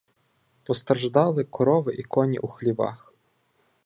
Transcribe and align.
Постраждали 0.63 1.43
корови 1.43 1.93
і 1.95 2.03
коні 2.03 2.39
у 2.39 2.47
хлівах. 2.47 3.13